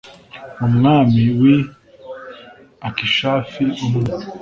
[0.67, 1.57] umwami w'i
[2.87, 4.05] akishafi, umwe